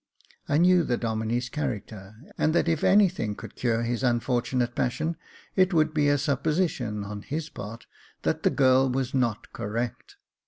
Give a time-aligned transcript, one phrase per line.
[0.49, 5.15] I knew the Domine's character, and that if anything could cure his unfortunate passion,
[5.55, 7.85] it would be a supposi tion, on his part,
[8.23, 10.15] that the girl was not correct.